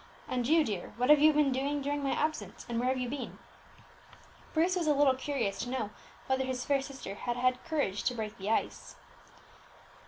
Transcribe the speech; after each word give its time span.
And 0.27 0.47
you, 0.47 0.63
dear, 0.63 0.93
what 0.97 1.11
have 1.11 1.19
you 1.19 1.31
been 1.31 1.51
doing 1.51 1.79
during 1.83 2.01
my 2.01 2.09
absence, 2.13 2.65
and 2.67 2.79
where 2.79 2.89
have 2.89 2.97
you 2.97 3.07
been?" 3.07 3.37
Bruce 4.51 4.75
was 4.75 4.87
a 4.87 4.95
little 4.95 5.13
curious 5.13 5.59
to 5.59 5.69
know 5.69 5.91
whether 6.25 6.43
his 6.43 6.65
fair 6.65 6.81
sister 6.81 7.13
had 7.13 7.37
had 7.37 7.63
courage 7.65 8.01
to 8.05 8.15
"break 8.15 8.35
the 8.39 8.49
ice." 8.49 8.95